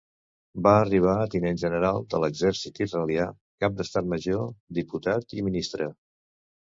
[0.67, 3.27] Va arribar a tinent general de l'exèrcit israelià,
[3.65, 4.41] Cap d'Estat Major,
[4.79, 5.89] diputat i Ministre.